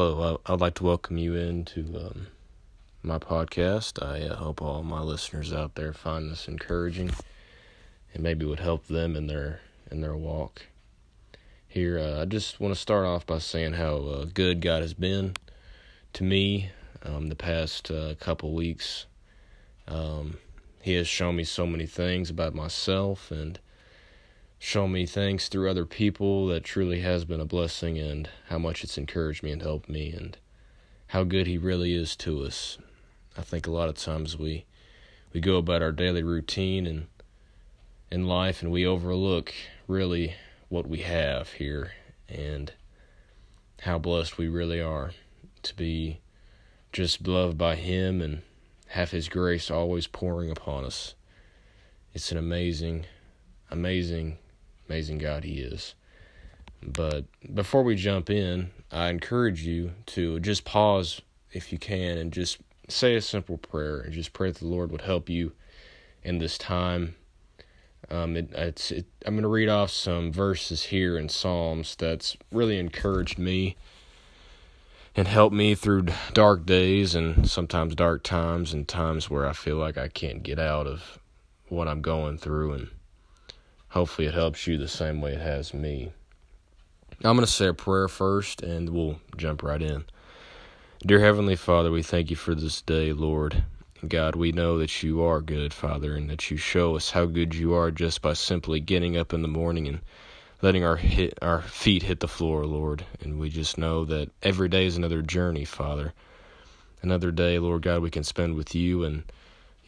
[0.00, 2.28] Hello, I, would like to welcome you into um,
[3.02, 4.00] my podcast.
[4.00, 7.10] I uh, hope all my listeners out there find this encouraging
[8.14, 9.58] and maybe would help them in their
[9.90, 10.66] in their walk.
[11.66, 14.94] Here, uh, I just want to start off by saying how uh, good God has
[14.94, 15.34] been
[16.12, 16.70] to me
[17.02, 19.06] um, the past uh, couple weeks.
[19.88, 20.38] Um,
[20.80, 23.58] he has shown me so many things about myself and
[24.58, 28.82] shown me things through other people that truly has been a blessing and how much
[28.82, 30.36] it's encouraged me and helped me and
[31.08, 32.78] how good he really is to us.
[33.36, 34.64] I think a lot of times we
[35.32, 37.06] we go about our daily routine and
[38.10, 39.52] in life and we overlook
[39.86, 40.34] really
[40.68, 41.92] what we have here
[42.28, 42.72] and
[43.82, 45.12] how blessed we really are
[45.62, 46.20] to be
[46.92, 48.42] just loved by him and
[48.88, 51.14] have his grace always pouring upon us.
[52.14, 53.06] It's an amazing
[53.70, 54.38] amazing
[54.88, 55.94] amazing God He is.
[56.82, 61.20] But before we jump in, I encourage you to just pause
[61.52, 62.58] if you can and just
[62.88, 65.52] say a simple prayer and just pray that the Lord would help you
[66.22, 67.16] in this time.
[68.10, 72.36] Um, it, it's, it, I'm going to read off some verses here in Psalms that's
[72.50, 73.76] really encouraged me
[75.14, 79.76] and helped me through dark days and sometimes dark times and times where I feel
[79.76, 81.18] like I can't get out of
[81.68, 82.88] what I'm going through and
[83.90, 86.12] hopefully it helps you the same way it has me.
[87.24, 90.04] I'm going to say a prayer first and we'll jump right in.
[91.04, 93.64] Dear Heavenly Father, we thank you for this day, Lord.
[94.06, 97.54] God, we know that you are good, Father, and that you show us how good
[97.54, 100.00] you are just by simply getting up in the morning and
[100.62, 103.04] letting our hit our feet hit the floor, Lord.
[103.20, 106.12] And we just know that every day is another journey, Father.
[107.02, 109.24] Another day, Lord God, we can spend with you and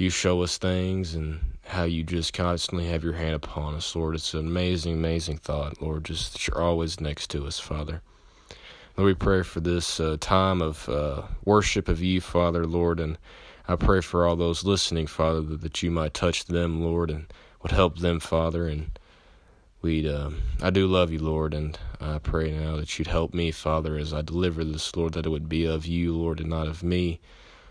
[0.01, 4.15] you show us things and how you just constantly have your hand upon us, Lord.
[4.15, 8.00] It's an amazing, amazing thought, Lord, just that you're always next to us, Father.
[8.97, 13.19] Lord, we pray for this uh, time of uh, worship of you, Father, Lord, and
[13.69, 17.32] I pray for all those listening, Father, that, that you might touch them, Lord, and
[17.62, 18.99] would help them, Father, and
[19.82, 20.31] we'd uh,
[20.62, 24.15] I do love you, Lord, and I pray now that you'd help me, Father, as
[24.15, 27.21] I deliver this, Lord, that it would be of you, Lord, and not of me.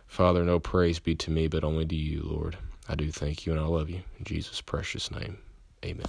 [0.10, 2.58] Father, no praise be to me, but only to you, Lord.
[2.90, 4.02] I do thank you and I love you.
[4.18, 5.38] In Jesus' precious name,
[5.86, 6.08] amen.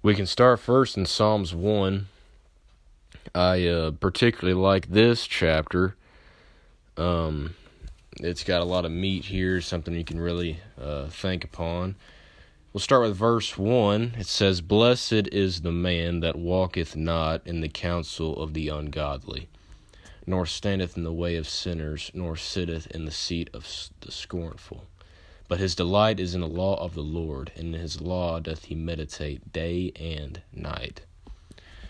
[0.00, 2.06] We can start first in Psalms 1.
[3.34, 5.96] I uh, particularly like this chapter.
[6.96, 7.56] Um,
[8.20, 11.96] it's got a lot of meat here, something you can really uh, think upon.
[12.72, 14.14] We'll start with verse 1.
[14.16, 19.48] It says, Blessed is the man that walketh not in the counsel of the ungodly
[20.28, 23.66] nor standeth in the way of sinners, nor sitteth in the seat of
[24.00, 24.84] the scornful.
[25.48, 28.66] But his delight is in the law of the Lord, and in his law doth
[28.66, 31.00] he meditate day and night.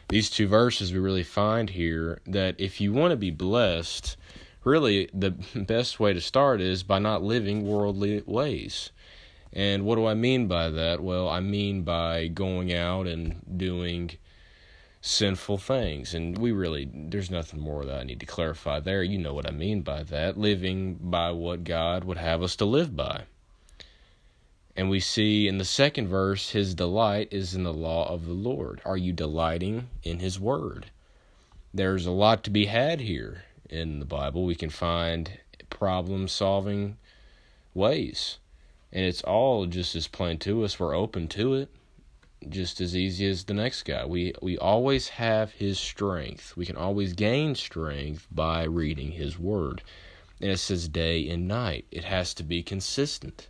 [0.09, 4.17] These two verses we really find here that if you want to be blessed,
[4.63, 8.93] really the best way to start is by not living worldly ways.
[9.53, 11.01] And what do I mean by that?
[11.01, 14.13] Well, I mean by going out and doing
[15.09, 16.13] sinful things.
[16.15, 19.03] And we really, there's nothing more that I need to clarify there.
[19.03, 20.39] You know what I mean by that.
[20.39, 23.23] Living by what God would have us to live by.
[24.77, 28.33] And we see in the second verse, his delight is in the law of the
[28.33, 28.81] Lord.
[28.85, 30.91] Are you delighting in his word?
[31.73, 34.45] There's a lot to be had here in the Bible.
[34.45, 35.31] We can find
[35.71, 36.97] problem solving
[37.75, 38.39] ways.
[38.93, 40.79] And it's all just as plain to us.
[40.79, 41.71] We're open to it
[42.49, 44.05] just as easy as the next guy.
[44.05, 46.57] We we always have his strength.
[46.57, 49.83] We can always gain strength by reading his word.
[50.41, 51.87] And it says day and night.
[51.91, 53.49] It has to be consistent.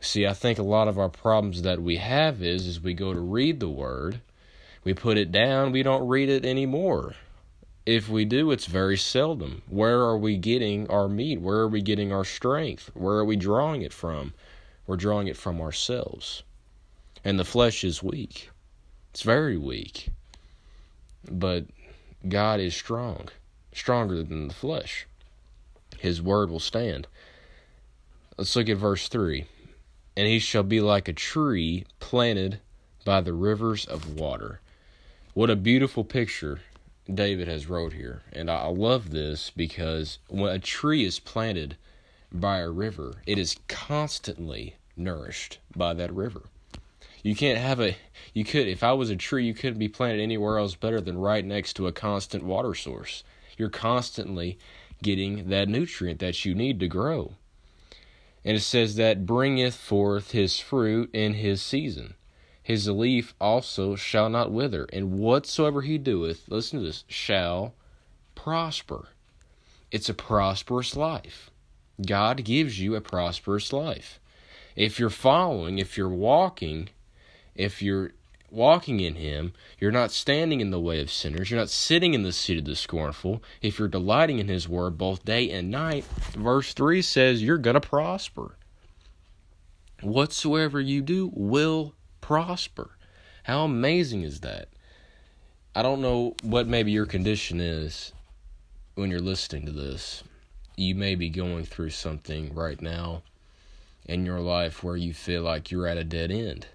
[0.00, 3.14] See, I think a lot of our problems that we have is is we go
[3.14, 4.20] to read the word,
[4.82, 7.14] we put it down, we don't read it anymore.
[7.86, 9.62] If we do, it's very seldom.
[9.68, 11.40] Where are we getting our meat?
[11.40, 12.90] Where are we getting our strength?
[12.94, 14.32] Where are we drawing it from?
[14.86, 16.42] We're drawing it from ourselves.
[17.24, 18.50] And the flesh is weak.
[19.10, 20.10] It's very weak.
[21.30, 21.64] But
[22.28, 23.28] God is strong,
[23.72, 25.06] stronger than the flesh.
[25.98, 27.06] His word will stand.
[28.36, 29.46] Let's look at verse 3.
[30.16, 32.60] And he shall be like a tree planted
[33.04, 34.60] by the rivers of water.
[35.32, 36.60] What a beautiful picture
[37.12, 38.22] David has wrote here.
[38.32, 41.76] And I love this because when a tree is planted
[42.32, 46.42] by a river, it is constantly nourished by that river.
[47.24, 47.96] You can't have a
[48.34, 51.16] you could if I was a tree, you couldn't be planted anywhere else better than
[51.16, 53.24] right next to a constant water source.
[53.56, 54.58] You're constantly
[55.02, 57.32] getting that nutrient that you need to grow.
[58.44, 62.14] And it says that bringeth forth his fruit in his season.
[62.64, 67.74] his leaf also shall not wither, and whatsoever he doeth, listen to this, shall
[68.34, 69.10] prosper.
[69.90, 71.50] It's a prosperous life.
[72.04, 74.18] God gives you a prosperous life.
[74.74, 76.88] If you're following, if you're walking,
[77.54, 78.12] if you're
[78.50, 82.22] walking in Him, you're not standing in the way of sinners, you're not sitting in
[82.22, 83.42] the seat of the scornful.
[83.60, 86.04] If you're delighting in His word both day and night,
[86.36, 88.56] verse 3 says you're going to prosper.
[90.02, 92.90] Whatsoever you do will prosper.
[93.44, 94.68] How amazing is that?
[95.74, 98.12] I don't know what maybe your condition is
[98.94, 100.22] when you're listening to this.
[100.76, 103.22] You may be going through something right now
[104.06, 106.66] in your life where you feel like you're at a dead end.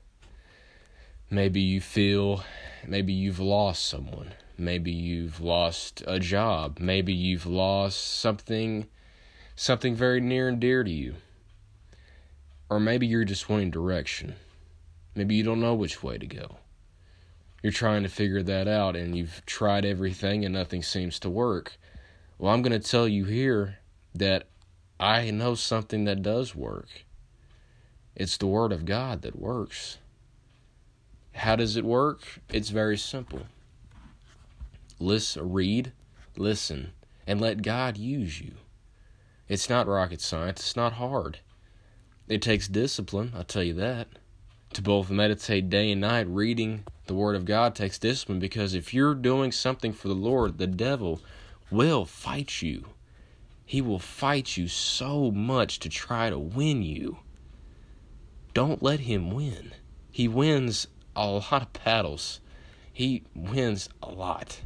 [1.31, 2.43] Maybe you feel,
[2.87, 4.33] maybe you've lost someone.
[4.57, 6.79] Maybe you've lost a job.
[6.79, 8.87] Maybe you've lost something,
[9.55, 11.15] something very near and dear to you.
[12.67, 14.35] Or maybe you're just wanting direction.
[15.13, 16.57] Maybe you don't know which way to go.
[17.61, 21.77] You're trying to figure that out and you've tried everything and nothing seems to work.
[22.39, 23.77] Well, I'm going to tell you here
[24.15, 24.47] that
[24.99, 27.05] I know something that does work.
[28.15, 29.99] It's the Word of God that works.
[31.39, 32.41] How does it work?
[32.51, 33.43] It's very simple.
[34.99, 35.93] Listen, read,
[36.35, 36.91] listen,
[37.25, 38.55] and let God use you.
[39.47, 41.39] It's not rocket science, it's not hard.
[42.27, 44.09] It takes discipline, I'll tell you that.
[44.73, 48.93] To both meditate day and night, reading the Word of God takes discipline because if
[48.93, 51.21] you're doing something for the Lord, the devil
[51.71, 52.83] will fight you.
[53.65, 57.19] He will fight you so much to try to win you.
[58.53, 59.71] Don't let him win.
[60.11, 62.39] He wins a lot of battles.
[62.91, 64.61] He wins a lot.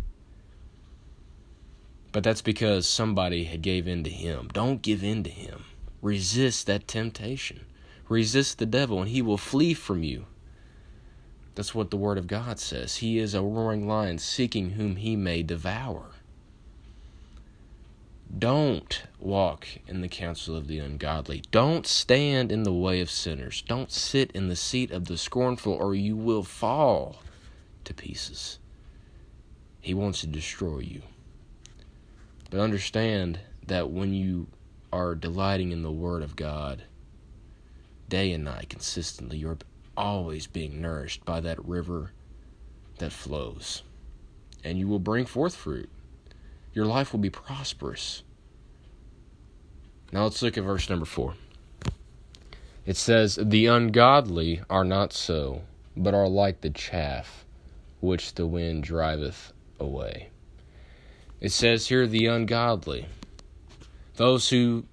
[2.12, 4.50] But that's because somebody had gave in to him.
[4.54, 5.66] Don't give in to him.
[6.01, 7.62] Resist that temptation.
[8.07, 10.25] Resist the devil and he will flee from you.
[11.56, 12.98] That's what the word of God says.
[12.98, 16.12] He is a roaring lion seeking whom he may devour.
[18.38, 21.44] Don't walk in the counsel of the ungodly.
[21.51, 23.63] Don't stand in the way of sinners.
[23.68, 27.18] Don't sit in the seat of the scornful, or you will fall
[27.83, 28.57] to pieces.
[29.81, 31.03] He wants to destroy you.
[32.50, 34.47] But understand that when you
[34.91, 36.83] are delighting in the Word of God,
[38.09, 39.59] day and night consistently, you're
[39.95, 42.12] always being nourished by that river
[42.97, 43.83] that flows.
[44.63, 45.89] And you will bring forth fruit
[46.74, 48.24] your life will be prosperous.
[50.12, 51.34] Now let's look at verse number 4.
[52.86, 55.62] It says, The ungodly are not so,
[55.96, 57.46] but are like the chaff
[58.00, 60.30] which the wind driveth away.
[61.40, 63.06] It says here, the ungodly,
[64.16, 64.86] those who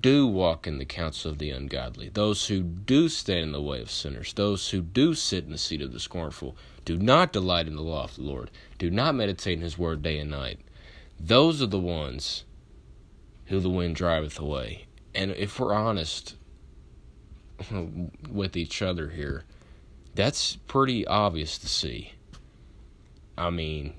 [0.00, 3.80] do walk in the counsel of the ungodly, those who do stand in the way
[3.80, 7.66] of sinners, those who do sit in the seat of the scornful, do not delight
[7.66, 10.60] in the law of the Lord, do not meditate in his word day and night.
[11.18, 12.44] Those are the ones
[13.46, 14.86] who the wind driveth away.
[15.14, 16.36] And if we're honest
[18.30, 19.44] with each other here,
[20.14, 22.12] that's pretty obvious to see.
[23.36, 23.94] I mean,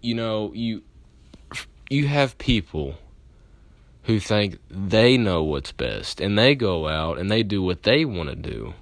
[0.00, 0.82] you know, you
[1.90, 2.96] you have people
[4.04, 8.04] who think they know what's best and they go out and they do what they
[8.04, 8.74] want to do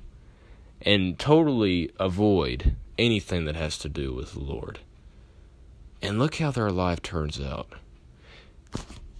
[0.82, 4.80] and totally avoid anything that has to do with the Lord.
[6.04, 7.66] And look how their life turns out.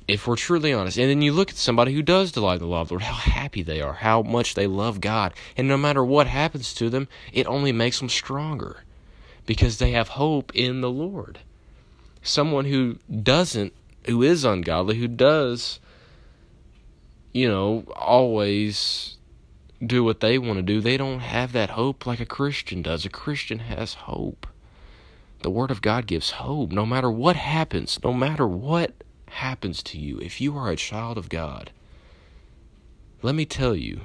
[0.07, 2.67] If we're truly honest, and then you look at somebody who does delight in the
[2.67, 5.79] law of the Lord, how happy they are, how much they love God, and no
[5.79, 8.85] matter what happens to them, it only makes them stronger
[9.47, 11.39] because they have hope in the Lord.
[12.23, 13.73] Someone who doesn't,
[14.07, 15.81] who is ungodly, who does,
[17.33, 19.17] you know, always
[19.85, 23.07] do what they want to do, they don't have that hope like a Christian does.
[23.07, 24.47] A Christian has hope.
[25.45, 28.95] The Word of God gives hope no matter what happens, no matter what
[29.27, 30.19] happens to you.
[30.21, 31.71] If you are a child of God,
[33.21, 34.01] let me tell you,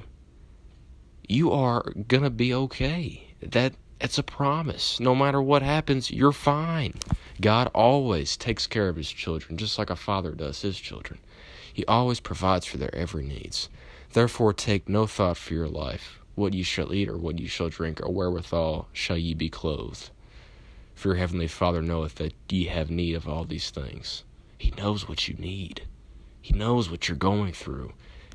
[1.29, 3.35] you are going to be okay.
[3.41, 4.99] That it's a promise.
[4.99, 6.95] No matter what happens, you're fine.
[7.39, 11.21] God always takes care of his children just like a father does his children.
[11.73, 13.69] He always provides for their every needs.
[14.11, 17.69] Therefore take no thought for your life, what ye shall eat or what ye shall
[17.69, 20.09] drink, or wherewithal shall ye be clothed.
[20.99, 24.25] For your heavenly Father knoweth that ye have need of all these things.
[24.57, 25.83] He knows what you need.
[26.41, 27.93] He knows what you're going through.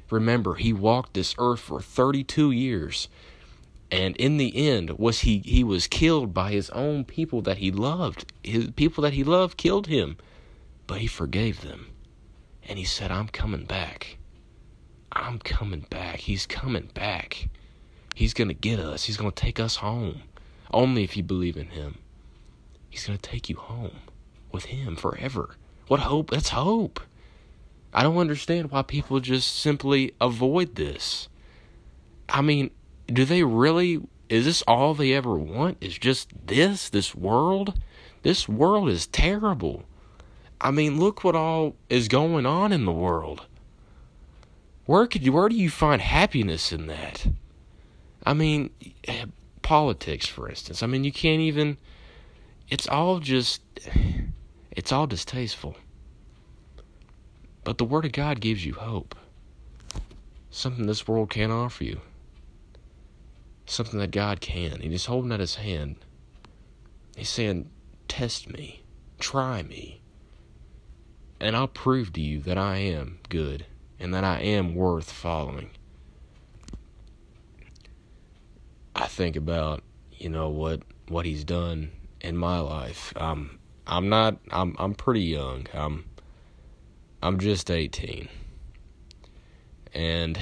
[0.09, 3.09] Remember, he walked this earth for 32 years.
[3.91, 7.71] And in the end, was he he was killed by his own people that he
[7.71, 8.33] loved.
[8.43, 10.17] His people that he loved killed him,
[10.87, 11.89] but he forgave them.
[12.67, 14.17] And he said, "I'm coming back.
[15.13, 16.21] I'm coming back.
[16.21, 17.51] He's coming back."
[18.15, 19.05] He's going to get us.
[19.05, 20.23] He's going to take us home.
[20.73, 21.99] Only if you believe in Him.
[22.95, 23.97] He's going to take you home
[24.53, 25.57] with Him forever.
[25.89, 26.31] What hope?
[26.31, 27.01] That's hope.
[27.93, 31.29] I don't understand why people just simply avoid this.
[32.29, 32.71] I mean,
[33.09, 34.01] do they really?
[34.29, 35.79] Is this all they ever want?
[35.81, 36.89] Is just this?
[36.89, 37.81] This world?
[38.23, 39.83] This world is terrible.
[40.61, 43.45] I mean, look what all is going on in the world.
[44.87, 47.27] Where could you, where do you find happiness in that?
[48.25, 48.71] I mean,
[49.09, 49.25] eh,
[49.63, 50.81] politics, for instance.
[50.81, 51.77] I mean, you can't even.
[52.69, 53.63] It's all just.
[54.71, 55.77] It's all distasteful.
[57.63, 59.15] But the Word of God gives you hope.
[60.51, 62.01] Something this world can't offer you.
[63.67, 64.73] Something that God can.
[64.73, 65.97] And He's holding out His hand.
[67.17, 67.71] He's saying,
[68.09, 68.83] Test me.
[69.19, 70.01] Try me.
[71.41, 73.67] And I'll prove to you that I am good
[73.99, 75.71] and that I am worth following.
[78.95, 81.91] I think about, you know, what what he's done
[82.25, 83.13] in my life.
[83.17, 85.67] Um I'm not I'm I'm pretty young.
[85.73, 86.05] I'm
[87.23, 88.29] I'm just 18.
[89.93, 90.39] And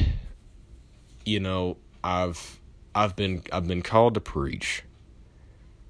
[1.25, 2.61] you know, I've
[2.95, 4.85] I've been I've been called to preach.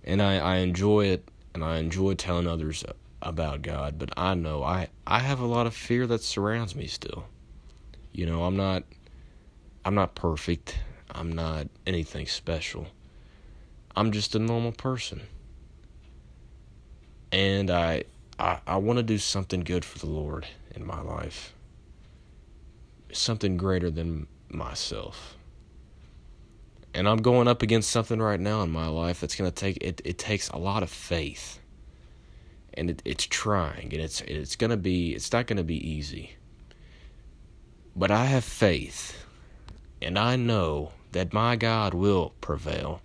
[0.05, 2.85] And I I enjoy it and I enjoy telling others
[3.21, 6.87] about God, but I know I I have a lot of fear that surrounds me
[6.87, 7.25] still.
[8.13, 8.85] You know, I'm not
[9.85, 10.79] I'm not perfect.
[11.11, 12.87] I'm not anything special.
[13.95, 15.23] I'm just a normal person.
[17.33, 18.05] And I
[18.39, 21.55] I, I want to do something good for the Lord in my life.
[23.13, 25.37] Something greater than myself.
[26.95, 29.79] And I'm going up against something right now in my life that's going to take
[29.81, 31.59] it it takes a lot of faith.
[32.75, 36.37] And it, it's trying and it's it's to be it's not going to be easy.
[37.97, 39.25] But I have faith
[40.03, 43.01] and I know that my God will prevail.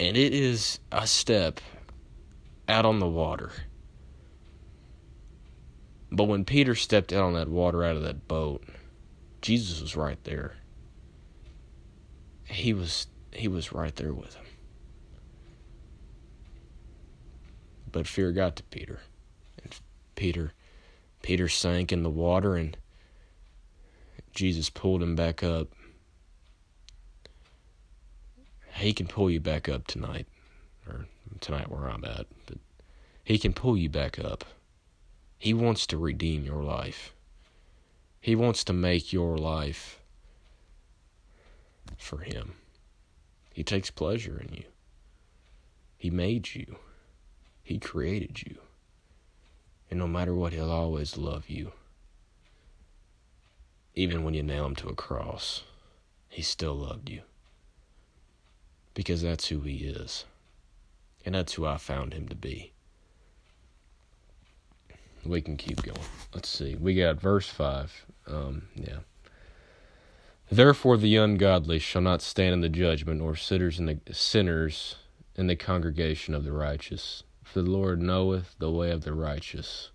[0.00, 1.60] And it is a step
[2.68, 3.50] out on the water.
[6.10, 8.62] But when Peter stepped out on that water out of that boat,
[9.42, 10.54] Jesus was right there.
[12.44, 14.44] He was he was right there with him.
[17.90, 19.00] But fear got to Peter.
[19.62, 19.74] And
[20.14, 20.52] Peter
[21.22, 22.76] Peter sank in the water and
[24.34, 25.68] Jesus pulled him back up.
[28.74, 30.26] He can pull you back up tonight,
[31.40, 32.58] tonight where I'm at, but
[33.22, 34.44] he can pull you back up.
[35.38, 37.14] He wants to redeem your life.
[38.20, 40.00] He wants to make your life
[41.98, 42.54] for him.
[43.52, 44.64] He takes pleasure in you.
[45.96, 46.76] He made you.
[47.62, 48.56] He created you.
[49.90, 51.72] And no matter what, he'll always love you.
[53.94, 55.62] Even when you nail him to a cross,
[56.28, 57.22] he still loved you.
[58.92, 60.24] Because that's who he is.
[61.24, 62.72] And that's who I found him to be.
[65.24, 65.98] We can keep going.
[66.34, 66.74] Let's see.
[66.74, 68.06] We got verse 5.
[68.26, 68.98] Um, yeah.
[70.50, 74.96] Therefore the ungodly shall not stand in the judgment, nor sinners in the sinners
[75.34, 77.22] in the congregation of the righteous.
[77.42, 79.90] For the Lord knoweth the way of the righteous,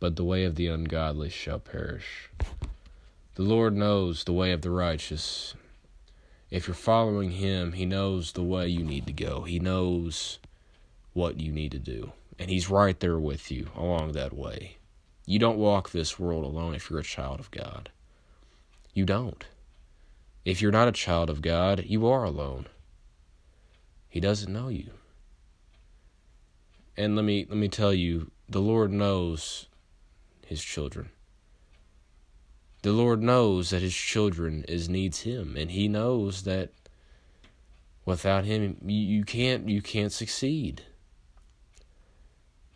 [0.00, 2.28] but the way of the ungodly shall perish.
[3.34, 5.54] The Lord knows the way of the righteous.
[6.52, 9.44] If you're following Him, He knows the way you need to go.
[9.44, 10.38] He knows
[11.14, 12.12] what you need to do.
[12.38, 14.76] And He's right there with you along that way.
[15.24, 17.88] You don't walk this world alone if you're a child of God.
[18.92, 19.46] You don't.
[20.44, 22.66] If you're not a child of God, you are alone.
[24.10, 24.90] He doesn't know you.
[26.98, 29.68] And let me let me tell you, the Lord knows
[30.44, 31.08] his children.
[32.82, 36.70] The Lord knows that his children is needs him and he knows that
[38.04, 40.82] without him you, you can't you can't succeed.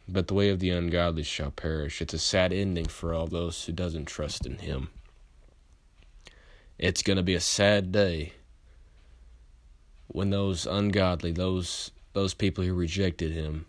[0.09, 2.01] But the way of the ungodly shall perish.
[2.01, 4.91] It's a sad ending for all those who doesn't trust in him.
[6.79, 8.35] It's going to be a sad day
[10.07, 13.67] when those ungodly, those those people who rejected him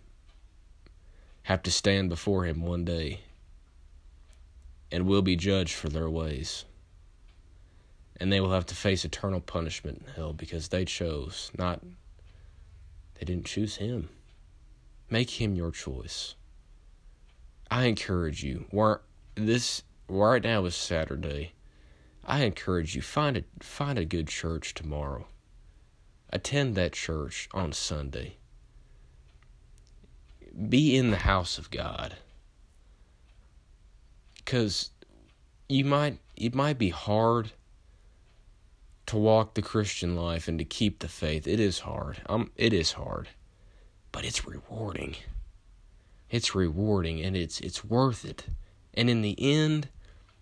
[1.44, 3.22] have to stand before him one day
[4.92, 6.66] and will be judged for their ways.
[8.20, 11.82] And they will have to face eternal punishment in hell because they chose not,
[13.16, 14.10] they didn't choose Him.
[15.10, 16.36] Make Him your choice.
[17.70, 19.02] I encourage you, where
[19.36, 21.54] this right now is Saturday,
[22.26, 25.28] I encourage you find a find a good church tomorrow.
[26.30, 28.38] Attend that church on Sunday.
[30.70, 32.16] Be in the house of God
[34.48, 34.92] because
[35.68, 37.52] you might it might be hard
[39.06, 41.46] to walk the Christian life and to keep the faith.
[41.46, 42.22] It is hard.
[42.28, 43.28] Um, it is hard,
[44.14, 45.18] but it's rewarding.
[46.30, 48.46] It's rewarding, and it's it's worth it.
[48.94, 49.90] And in the end,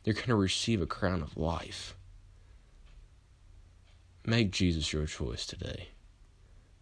[0.03, 1.97] you're going to receive a crown of life.
[4.23, 5.89] Make Jesus your choice today.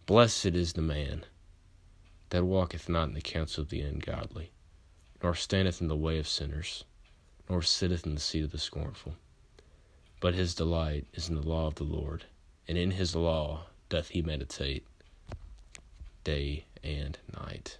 [0.04, 1.24] Blessed is the man
[2.28, 4.52] that walketh not in the counsel of the ungodly,
[5.22, 6.84] nor standeth in the way of sinners,
[7.48, 9.14] nor sitteth in the seat of the scornful.
[10.20, 12.24] But his delight is in the law of the Lord,
[12.66, 14.86] and in his law doth he meditate
[16.24, 17.78] day and night.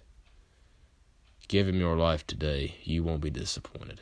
[1.47, 4.01] Give him your life today, you won't be disappointed.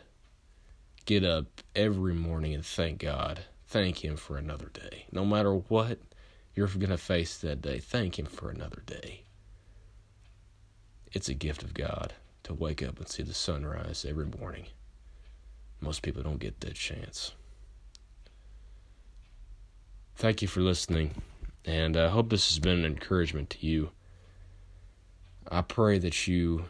[1.05, 3.41] Get up every morning and thank God.
[3.67, 5.05] Thank him for another day.
[5.12, 6.00] No matter what
[6.55, 9.24] you're going to face that day, thank him for another day.
[11.12, 14.67] It's a gift of God to wake up and see the sunrise every morning.
[15.84, 17.34] Most people don't get that chance
[20.16, 21.12] thank you for listening,
[21.66, 23.90] and I hope this has been an encouragement to you.
[25.52, 26.66] I pray that you,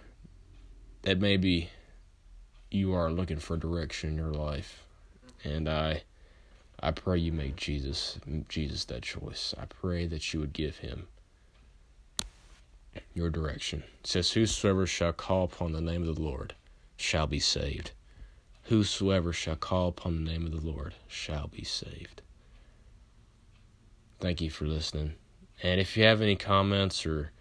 [1.03, 1.69] that maybe
[2.71, 4.85] you are looking for direction in your life,
[5.43, 6.03] and I,
[6.79, 8.17] I pray you make Jesus,
[8.49, 9.53] Jesus that choice.
[9.59, 11.07] I pray that you would give him
[13.13, 13.83] your direction.
[13.99, 16.55] It says, Whosoever shall call upon the name of the Lord
[16.97, 17.91] shall be saved.
[18.63, 22.21] Whosoever shall call upon the name of the Lord shall be saved.
[24.19, 25.13] Thank you for listening.
[25.61, 27.31] And if you have any comments or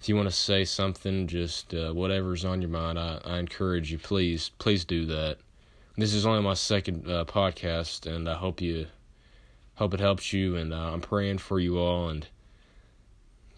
[0.00, 3.92] if you want to say something, just uh, whatever's on your mind, I, I encourage
[3.92, 5.38] you, please, please do that.
[5.96, 8.86] This is only my second uh, podcast, and I hope you
[9.74, 10.56] hope it helps you.
[10.56, 12.08] And uh, I'm praying for you all.
[12.08, 12.26] And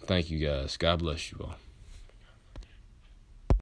[0.05, 0.77] thank you guys.
[0.77, 1.55] God bless you all.